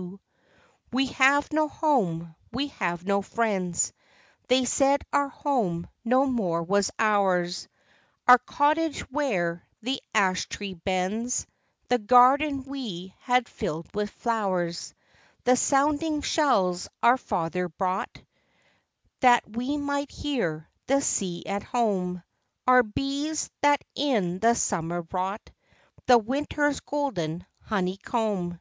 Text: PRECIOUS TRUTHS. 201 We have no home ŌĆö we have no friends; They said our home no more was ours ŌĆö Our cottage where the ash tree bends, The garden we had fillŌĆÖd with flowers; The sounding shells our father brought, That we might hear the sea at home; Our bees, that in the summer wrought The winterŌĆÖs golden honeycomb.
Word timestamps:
PRECIOUS 0.00 0.18
TRUTHS. 0.18 0.88
201 0.90 0.90
We 0.92 1.06
have 1.08 1.52
no 1.52 1.68
home 1.68 2.20
ŌĆö 2.22 2.34
we 2.52 2.66
have 2.68 3.04
no 3.04 3.20
friends; 3.20 3.92
They 4.48 4.64
said 4.64 5.04
our 5.12 5.28
home 5.28 5.88
no 6.06 6.24
more 6.24 6.62
was 6.62 6.90
ours 6.98 7.64
ŌĆö 7.64 7.68
Our 8.28 8.38
cottage 8.38 9.00
where 9.10 9.62
the 9.82 10.00
ash 10.14 10.48
tree 10.48 10.72
bends, 10.72 11.46
The 11.88 11.98
garden 11.98 12.64
we 12.64 13.12
had 13.20 13.44
fillŌĆÖd 13.44 13.94
with 13.94 14.08
flowers; 14.08 14.94
The 15.44 15.54
sounding 15.56 16.22
shells 16.22 16.88
our 17.02 17.18
father 17.18 17.68
brought, 17.68 18.22
That 19.20 19.44
we 19.54 19.76
might 19.76 20.10
hear 20.10 20.66
the 20.86 21.02
sea 21.02 21.44
at 21.44 21.62
home; 21.62 22.22
Our 22.66 22.82
bees, 22.82 23.50
that 23.60 23.84
in 23.94 24.38
the 24.38 24.54
summer 24.54 25.02
wrought 25.12 25.50
The 26.06 26.18
winterŌĆÖs 26.18 26.86
golden 26.86 27.44
honeycomb. 27.64 28.58